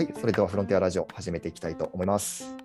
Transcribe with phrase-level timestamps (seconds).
[0.00, 2.56] はい、それではフロンティアラジオ始めていきたいと思います。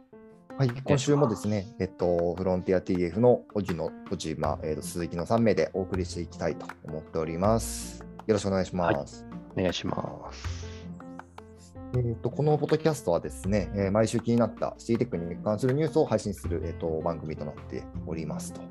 [0.58, 8.06] はい、今週もですね、えっと、フロンティア TF の小木の小島、えっと、鈴木の3名でお送りしていきたいと思っております。
[8.26, 9.26] よろしくお願いします。
[9.54, 10.66] お願いします。
[11.98, 18.62] えっと、このポッドキャストはですね、えー毎週気になったシティテックに関するニュースを配信する、えっと、番組となっておりますと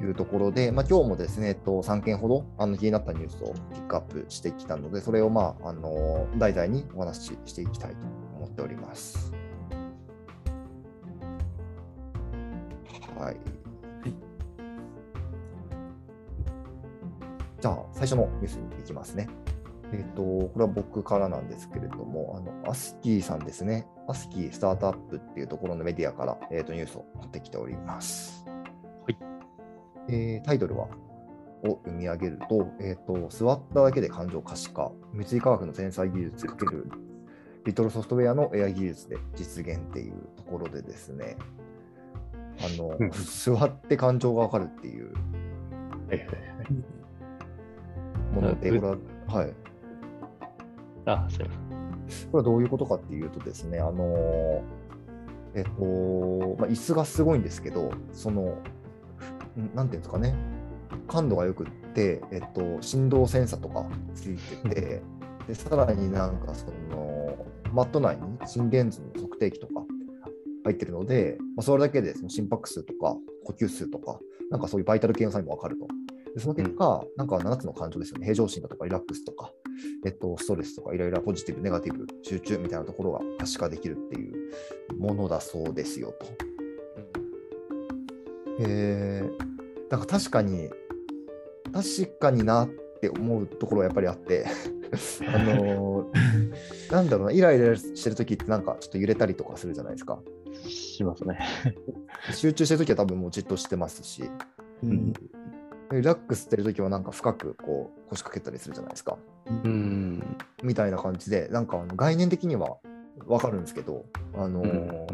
[0.00, 7.96] いうところで、まあ、今日もですね、えっと、3件ほどあの気になったニュースをピックアップしてきたので、それを、まあ、あの題材にお話ししていきたいと
[8.36, 9.32] 思っております。
[13.18, 13.36] はい。
[17.60, 19.28] じゃあ、最初のニュースに行きますね。
[19.92, 23.86] えっ、と、これは僕からなんですけれども、あの、アスキーさんですね。
[24.08, 28.45] アスキースタートアップっていうところのメディアから、えー、とニュースを持ってきております。
[30.06, 30.14] はい。
[30.14, 30.88] えータイトルは、
[31.64, 36.90] を読み上げると、えっ、と、座っただけで感情可視化、三井化学の繊細技術かける
[37.64, 41.36] リトルソフトウェアの AI 技術で実現っていうところでですね、
[42.60, 45.12] あの、うん座って感情がわかるっていう。
[48.34, 49.54] もので、うんこれは、はい。
[51.06, 52.30] あ、すいません。
[52.30, 54.62] これはどういうことかっていうとですね、あの
[55.54, 55.70] えっと、
[56.58, 58.54] まあ、椅子がすごいんですけど、その、ん
[59.74, 60.34] なんていうんですかね、
[61.08, 65.02] 感度がよくって、えっと、振動センサーとかついてて、
[65.48, 69.84] でさらになんかその、マット内に心電図の測定器とか
[70.64, 74.18] 入ってるので、まあ、それだけでその心拍数とか呼吸数とか、
[74.50, 75.86] なんかそういうバイタル系のサインもわかると。
[76.34, 78.24] でその結果、なんか7つの感情ですよね。
[78.24, 79.52] 平常心だとかリラックスとか、
[80.04, 84.50] えっと、ストレスとかいろいろポジティブ、ネガティブ、集中みたいなところが可視化できるっていう
[84.98, 86.55] ものだそうですよと。
[88.60, 90.70] えー、なんか確かに、
[91.72, 92.68] 確かになっ
[93.00, 94.46] て思うところはやっぱりあって、
[95.26, 96.36] あのー
[96.90, 100.20] なんだろうな、イライラしてるときってなんかちょっと揺れたりとかするじゃないですか。
[100.68, 101.38] しますね。
[102.32, 104.24] 集中してるときは多分もうじっとしてますし、
[104.84, 105.12] ん
[105.92, 109.18] リラックスしてるときはなんか深くこう腰掛けたりするじゃないですか。
[109.46, 110.22] うん。
[110.62, 112.78] みたいな感じで、なんかあの概念的には
[113.26, 115.06] わかるんですけど、あのうーん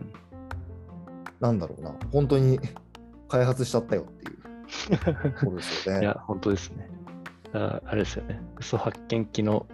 [1.41, 2.60] なんだろうな、本当に
[3.32, 4.34] 開発しちゃったよってい
[5.31, 6.03] うところですよね。
[6.03, 6.91] いや、本当ですね。
[7.54, 8.43] ああれですよね。
[8.59, 9.66] 嘘発見器の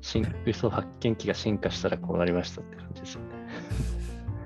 [0.00, 3.26] 進嘘発見器が進化したらこうなりましたって感じですよね。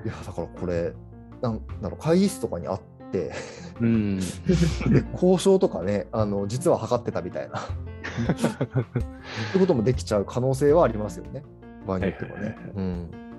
[0.06, 0.94] いや、だからこれ、
[1.42, 2.80] なんだろう、会議室とかにあっ
[3.12, 3.32] て、
[3.80, 4.18] うん。
[4.18, 4.24] で
[5.12, 7.62] 交渉とかね、あの実は測ってたみたいな、っ
[9.52, 11.42] てこともできちゃう可能性はありますよね、
[11.86, 12.56] 場合によってはね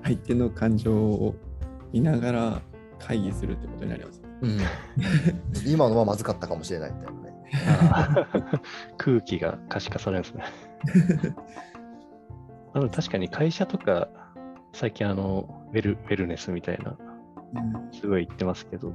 [0.04, 1.36] 相手の感情を
[1.92, 2.62] 見ながら
[3.00, 4.22] 会議するってことになります。
[4.42, 4.60] うん
[5.66, 7.32] 今のはまずかったかもしれないみたいなね。
[8.98, 10.44] 空気が可視化されるんですね。
[12.74, 14.08] あの確かに会社とか、
[14.74, 16.98] 最近あのウェル、ウェルネスみたいな、
[17.92, 18.94] すごい言ってますけど、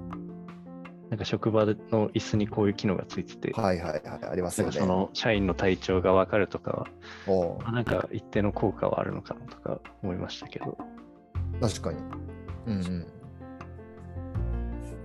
[1.11, 4.79] なんか職場の椅子にこういう機能がついてて、はいはいはい、ありますよね。
[4.79, 6.87] なんかその社員の体調が分かるとかは、
[7.27, 10.79] おうまあなんか一定の効果はあるのかなとか思いましたけど、
[11.61, 11.99] 確かに。
[12.67, 13.16] うんうん。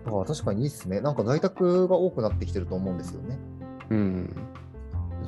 [0.06, 1.01] ああ確かにいいっすね。
[1.01, 3.39] なんか在宅が多くなってきてると思うんですよね。
[3.89, 4.35] うん、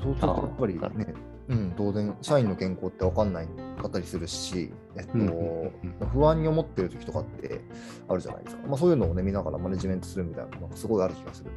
[0.01, 1.13] そうするとやっぱりね、
[1.50, 3.47] うん、当然、社員の健康って分かんない
[3.81, 7.61] かったりするし、えっと、不安に思ってる時とかって
[8.07, 8.67] あるじゃないですか。
[8.67, 11.51] まあ、そういうのをね、見ながらマネジメントするみたいなのがすごいある気がする。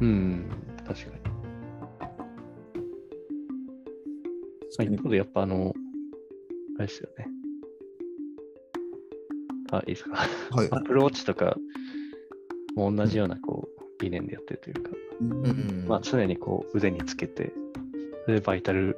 [0.00, 0.50] うん、
[0.86, 1.36] 確かに。
[4.78, 5.72] まあ一方でやっぱあの、
[6.78, 7.26] あれですよね。
[9.72, 10.16] あ、いいですか。
[10.50, 10.68] はい。
[10.70, 11.56] アプローチとか
[12.76, 17.52] も同じようなこう理念でやってるというか、うんうんうんまあ、常にこう腕につけて、
[18.24, 18.96] それでバイタル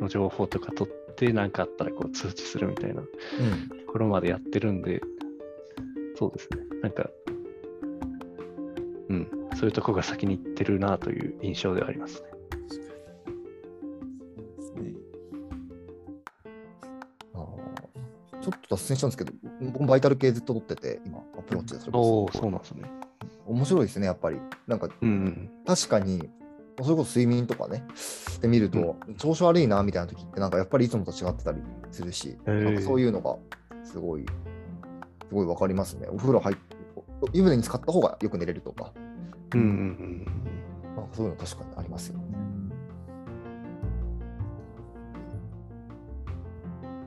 [0.00, 5.00] の情報とか取って、何かあったらこう通知するみたいなうんところまでやってるんで、
[6.16, 6.58] そうですね。
[6.82, 7.10] なんか、
[9.08, 12.28] うん、そういうとこが先に行ってるなという印象ではありますね。
[18.40, 22.97] ちょっと脱線したんですけど、僕もバイタル系ずっと取ってて、今、アプローチでそれおお、こそそうなんですね。
[23.48, 24.38] 面白いですね、やっぱり。
[24.66, 25.50] なんか、うんうん。
[25.66, 26.30] 確かに、
[26.82, 27.84] それこそ睡眠とかね、
[28.40, 31.60] で見ると、調子悪いなみたいな時って、なんかやっぱりいつもと違ってたり
[31.90, 33.36] するし、なんかそういうのが
[33.82, 34.26] すごい、
[35.28, 36.06] すごいわかりますね。
[36.10, 36.76] お風呂入って、
[37.32, 38.92] 湯船に浸かった方がよく寝れるとか、
[39.54, 40.26] うんうんうん
[40.96, 42.24] なんかそういうの確かにありますよね。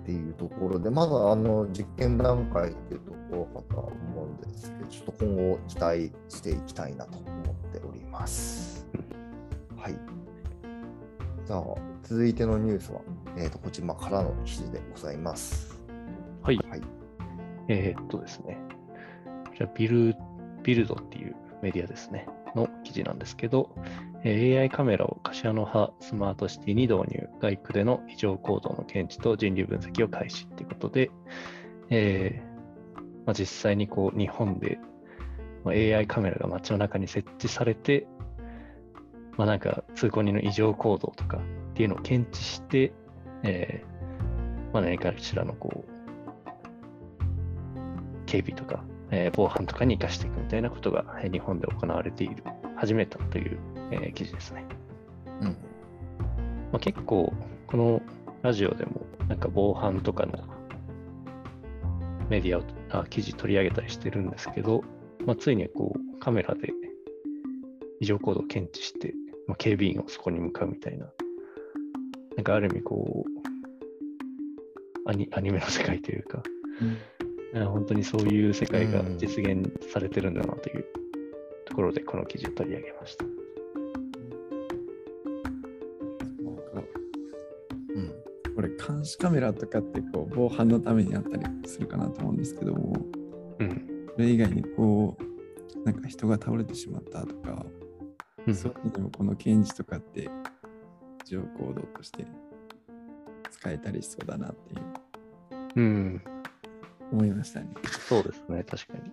[0.02, 3.71] っていうところで、まだあの実験段階っていうところ
[5.22, 8.88] 今後期待していきたいなと思っております。
[9.78, 9.94] はい。
[11.46, 11.64] じゃあ、
[12.02, 13.02] 続いてのニュースは、
[13.38, 15.80] えー、とこちらからの記事でございます。
[17.68, 18.58] えーっとですね、
[19.48, 20.16] こちらビル、
[20.64, 23.76] ビルドっていうメディアですね、の記事なんですけど、
[24.24, 31.12] えー AI カメラを柏の葉スマートシティに導入、外区での異常行動の検知と人流分析を開始ということで、
[31.92, 32.52] えー
[33.26, 34.80] まあ、実際にこう日本で
[35.64, 38.08] まあ AI カメラが街の中に設置されて、
[39.38, 42.94] まあ、なんか通行人の異常行動とかっていうのを検知して、
[43.44, 45.92] えーまあ、何かしらのこう
[48.26, 52.44] 警備とか、えー防犯とかに生かしていくみたいなことが、えー日本で行われている、
[52.78, 53.60] 始めたという、
[53.92, 54.66] えー記事ですね。
[55.42, 55.48] うん。
[55.50, 55.56] ま
[56.78, 57.34] あ、結構、
[57.68, 58.02] この
[58.42, 60.40] ラジオでも、なんか防犯とかの
[62.30, 64.84] メディアをあ記事取り上げたりしてるんですけど、
[65.26, 66.74] まあ、ついにこうカメラで
[68.00, 69.14] 異常行動を検知して、
[69.48, 71.06] まあ、警備員をそこに向かうみたいな、
[72.36, 73.26] なんかある意味こ
[75.06, 76.44] う、アニアニメの世界というか、
[77.56, 80.86] あ本当にそういう世界が実現されてるんだなという。
[81.72, 83.26] ところで、この記事を取り上げました。
[88.54, 93.21] これ監視カメラとかってこう防犯のためにあったりするかなと思うんですけども、うん。
[94.16, 97.66] それ以外にこう、なんか人が倒れてしまったとか、
[98.48, 100.30] うんそういうのにもこの検事とかって、
[101.26, 102.26] 情行動として
[103.52, 105.02] 使えたりしそうだなっていう
[105.76, 106.22] うん、
[107.12, 107.68] 思いましたね。
[108.10, 109.12] そうですね、確かに。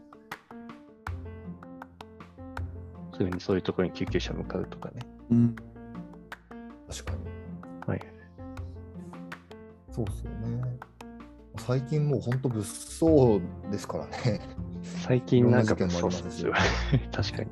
[3.17, 5.01] すぐにそういうところに救急車向かうとかね。
[5.31, 5.57] うん。
[6.89, 7.19] 確かに。
[7.87, 8.01] はい。
[9.91, 10.79] そうっすよね。
[11.59, 14.41] 最近もう本当物騒ですからね。
[15.09, 16.53] 最近なんかいろんな事件もありますよ
[17.11, 17.49] 確かに。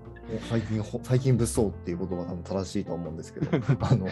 [0.51, 3.49] 最近ほ、最近物騒っていう言葉が多分正しいと思うんですけど、
[3.81, 4.07] あの、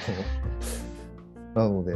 [1.55, 1.95] なので、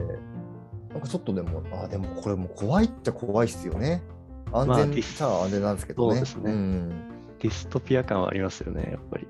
[0.91, 4.03] なんかちょっとでも、あ、でもこれもう怖いっちゃ怖いっすよね。
[4.53, 6.15] 安まあ全っちゃ安全なんですけどね。
[6.17, 6.89] そうですねん。
[7.39, 9.27] ディストピア感はありますよね、やっぱり。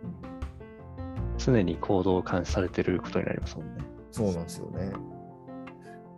[1.36, 3.84] 常に行動を監視されてることになりますもんね。
[4.10, 4.90] そうなんですよね。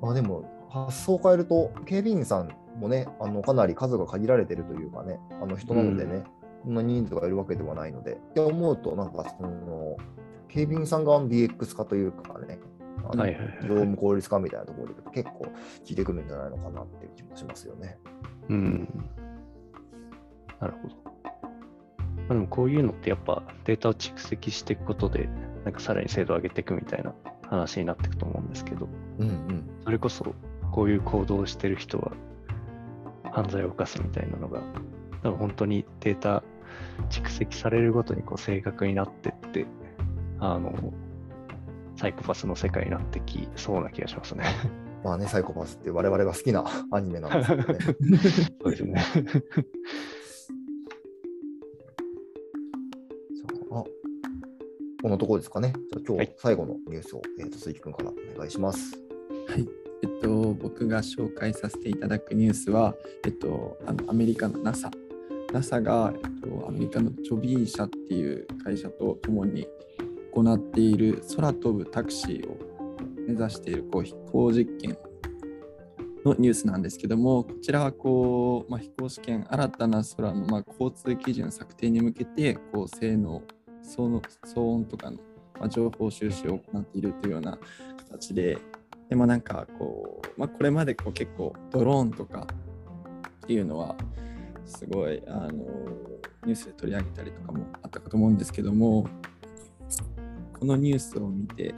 [0.01, 6.25] まあでも、発想を変えると、警備員さんもね、あのかなり数が限られてるというかね、あの人なのでね、
[6.65, 9.97] そんな人数がいるわけではないので、って思うと、なんかその、
[10.49, 12.59] 警備員さん側の DX 化というかね、
[13.09, 13.33] あのはい
[13.63, 15.53] 業務効率化みたいなところで結構効
[15.89, 17.99] いてくるんじゃないのかなっていう気もしますよね。
[18.49, 19.11] うん。
[20.61, 20.95] なるほど。
[20.95, 25.29] まあ、でもこういうのってやっぱデータを蓄積していくことで、
[25.65, 27.15] なんかさらに精度を上げていくみたいな
[27.49, 28.89] 話になっていくと思うんですけど、
[29.19, 29.71] うんうん。
[29.85, 30.35] それこそ
[30.71, 32.13] こういう行動をしてる人は
[33.33, 34.61] 犯罪を犯すみたいなのが、
[35.23, 36.43] 多分本当にデータ
[37.11, 39.67] 蓄積されるごとにこう正確になってって、
[40.39, 40.93] あの、
[41.97, 44.45] サイコパスの世界になってきそうな気がしますね。
[45.05, 47.79] まあね、サイコパスって我々が好きな アニメなんですけどね。
[48.63, 49.05] そうですね。
[53.35, 53.85] じゃあ、あ
[55.03, 55.73] このところですかね。
[55.91, 58.95] じゃあ今はい日最後のニュースを、えーと鈴木君からお願いします。
[59.49, 59.90] はい。
[60.03, 62.95] えっと、僕が紹介させていただくニュースは、
[63.25, 64.91] えっと、あのアメリカの NASA。
[65.53, 69.67] NASA が、えっと、アメリカのジョビー社っていう会社と共に
[70.33, 72.57] 行っている空飛ぶタクシーを
[73.27, 74.97] 目指しているこう飛行実験
[76.25, 83.43] のニュースなんですけども、こちらはこう、まあ、飛行試験、新たな空の、まあ、交通基準策定に向けて、こう性能、
[83.83, 85.19] 騒音騒音とかの、
[85.59, 87.59] まあ、情報収集を行っているというような
[88.11, 88.59] 形で、
[89.11, 92.47] でもなんかこう、まあ、これまでこう結構ドローンとか
[93.43, 93.97] っていうのは
[94.65, 95.51] すごいあの
[96.47, 99.09] ニュースで取り上げたりとかもあったかと思うんですけども
[100.57, 101.75] このニュースを見て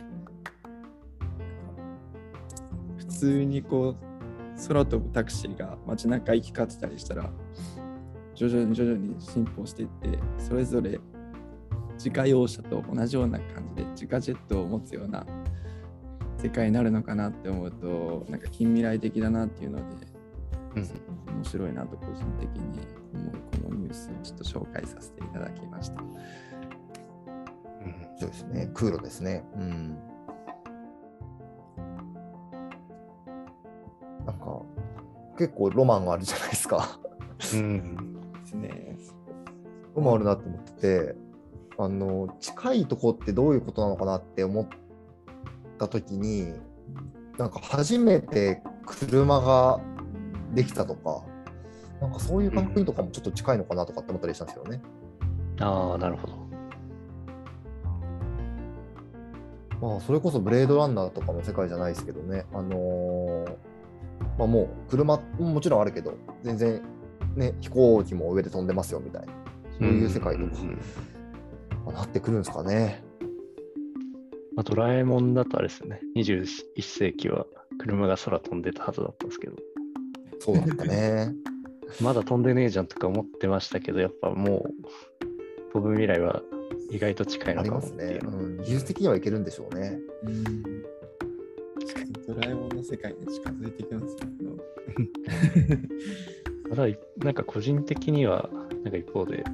[2.99, 7.31] 普通にこう空飛ぶタクシーが街中行き交ってたりしたら
[8.35, 11.01] 徐々に徐々に進歩していってそれぞれ
[11.95, 15.25] 自家用車と同じような感じで自家ジェットを持つような
[16.43, 20.07] 世界になるのかなって思うとなんか近未来的だなっていうので
[20.75, 22.81] うん面白いなと個人的に
[23.15, 23.33] 思う
[23.63, 26.03] このニュースをちょっと紹介させていただきました。
[26.03, 28.71] うんそうですね。
[28.75, 29.45] 空路ですね。
[29.57, 29.99] うん。
[34.25, 34.63] なんか、
[35.37, 37.01] 結構ロマンがあるじゃないですか。
[37.55, 38.97] うんですね。
[39.97, 41.17] ロマンあるなと思ってて、
[41.79, 44.69] あの、近いとこってどういうことなのかなって思っ
[45.79, 46.55] たときに、
[47.39, 49.81] なんか初めて車が
[50.55, 51.23] できたとか、
[52.01, 54.83] なんかそういう感覚にとかもちょっと近いのかなとかって思ったりしたんですよね。
[55.61, 56.43] ああ、なるほど。
[59.81, 63.57] まあ、それこそブレードランナーとかの世界じゃないですけどね、あのー
[64.39, 66.81] まあ、もう車ももちろんあるけど、全然
[67.35, 69.33] ね、飛行機も上で飛んでますよみたいな、
[69.79, 70.81] そういう世界とか、うんうん
[71.93, 73.03] なってくるんですかね。
[74.55, 77.47] まあ、ドラえもんだとあれですよね、21世紀は
[77.79, 79.57] 車が空飛んでたはずだったんですけど、
[80.41, 81.35] そうだったね。
[82.01, 86.43] まだ飛んでねえじゃんとか思ってましたけど、やっぱもう飛ぶ未来は
[86.91, 88.61] 意外と近いあのりますねかもっていう。
[88.61, 88.63] ん。
[88.63, 89.99] 技術的にはいけるんでしょうね。
[90.25, 90.63] うん
[92.27, 94.23] ドラえもんの世界に近づいてきますね。
[96.71, 96.87] ただ、
[97.19, 98.49] なんか個人的には、
[98.85, 99.45] なんか一方で、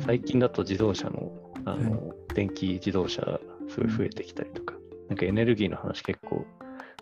[0.00, 1.32] 最近だと自動車の
[1.66, 4.74] あの、電気自動車すごい増えてきたりとか、
[5.08, 6.44] なんかエネルギーの話結構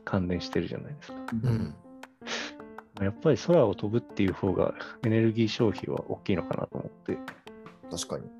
[0.04, 1.18] 関連してるじゃないですか。
[1.42, 1.74] うん。
[3.00, 7.18] やっぱり空を飛ぶっていう方がエネルギー消費は大きいのかなと思って、
[7.90, 8.30] 確かに。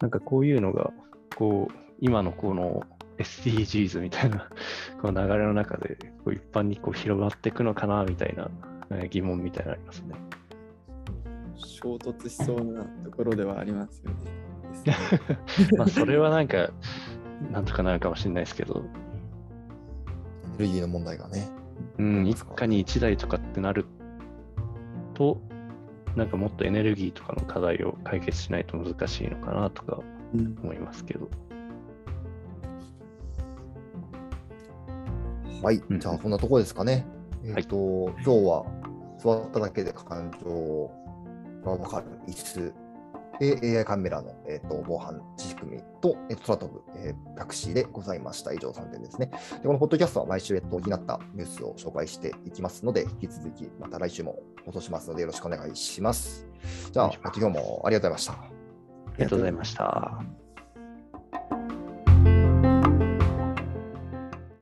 [0.00, 0.92] なんかこういうのが、
[1.36, 2.82] こう、今のこの
[3.18, 4.48] SDGs みたいな
[5.02, 8.48] この流れの中でこう一般にこう広がっていくのかなみたいな
[8.90, 10.14] えー疑問みたいなのありますね。
[11.56, 14.16] 衝突しそうなところではありますよね。
[15.76, 16.70] まあそれはなんか、
[17.52, 18.84] なんとかなるかもしれないですけど、
[20.58, 21.48] エネルギーの問題がね。
[21.98, 23.86] うん、一家に一台とかってなる
[25.14, 25.40] と、
[26.16, 30.00] なんかもっとエネルギーとかの課題を解決しないと難しいのかなとか
[30.34, 31.28] うん思いますけど。
[35.62, 35.82] はい。
[35.88, 37.06] うんじゃあ、こんなところですかね。
[37.44, 38.66] えっ、と、今日は
[39.18, 40.90] 座っただけで感情
[41.64, 42.72] がわかる椅子
[43.38, 48.52] で AI カメラの、えー、と防犯仕組みと、えーと空飛ぶ、えー、タクシーでございました。
[48.52, 49.30] 以上3点ですね。
[49.62, 56.46] でこのポッドキャストは毎週、えっと、気になったニュースを紹介していきますので、引き続きまた来週も放送しますので、よろしくお願いします。
[56.92, 58.32] じゃあ、今日もありがとうございました。
[58.32, 58.50] あ
[59.18, 60.47] りがとうございました。